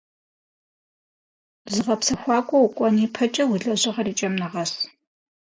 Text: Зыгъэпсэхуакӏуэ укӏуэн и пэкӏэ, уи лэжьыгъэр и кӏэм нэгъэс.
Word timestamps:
Зыгъэпсэхуакӏуэ 1.73 2.59
укӏуэн 2.65 2.95
и 3.05 3.07
пэкӏэ, 3.15 3.43
уи 3.49 3.57
лэжьыгъэр 3.65 4.07
и 4.11 4.13
кӏэм 4.17 4.33
нэгъэс. 4.41 4.71